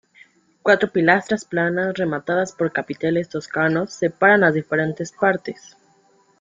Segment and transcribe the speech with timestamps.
[0.63, 5.77] Cuatro pilastras planas, rematadas por capiteles toscanos, separan las diferentes partes.